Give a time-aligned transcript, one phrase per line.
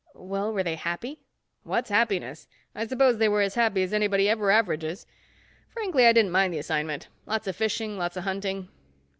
[0.15, 1.19] "Well, were they happy?"
[1.61, 2.47] "What's happiness?
[2.73, 5.05] I suppose they were as happy as anybody ever averages.
[5.69, 7.07] Frankly, I didn't mind the assignment.
[7.27, 8.69] Lots of fishing, lots of hunting."